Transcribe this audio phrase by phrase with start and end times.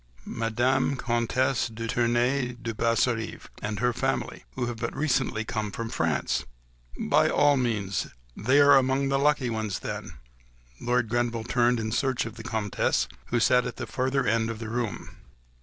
[0.25, 5.69] "Madame la Comtesse de Tournay de Basserive and her family, who have but recently come
[5.69, 6.43] from France."
[6.97, 10.13] "By all means!—They are among the lucky ones then!"
[10.79, 14.57] Lord Grenville turned in search of the Comtesse, who sat at the further end of
[14.57, 15.17] the room.